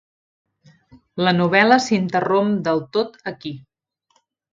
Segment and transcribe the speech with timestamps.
[1.27, 3.53] La novel·la s'interromp del tot aquí.